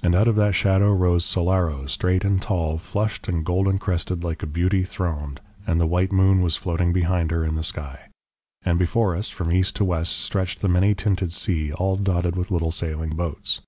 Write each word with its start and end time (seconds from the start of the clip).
And 0.00 0.14
out 0.14 0.28
of 0.28 0.36
that 0.36 0.54
shadow 0.54 0.92
rose 0.92 1.24
Solaro 1.24 1.88
straight 1.90 2.24
and 2.24 2.40
tall, 2.40 2.78
flushed 2.78 3.26
and 3.26 3.44
golden 3.44 3.80
crested, 3.80 4.22
like 4.22 4.44
a 4.44 4.46
beauty 4.46 4.84
throned, 4.84 5.40
and 5.66 5.80
the 5.80 5.88
white 5.88 6.12
moon 6.12 6.40
was 6.40 6.54
floating 6.56 6.92
behind 6.92 7.32
her 7.32 7.42
in 7.44 7.56
the 7.56 7.64
sky. 7.64 8.10
And 8.62 8.78
before 8.78 9.16
us 9.16 9.28
from 9.28 9.50
east 9.50 9.74
to 9.74 9.84
west 9.84 10.20
stretched 10.20 10.60
the 10.60 10.68
many 10.68 10.94
tinted 10.94 11.32
sea 11.32 11.72
all 11.72 11.96
dotted 11.96 12.36
with 12.36 12.52
little 12.52 12.70
sailing 12.70 13.16
boats. 13.16 13.60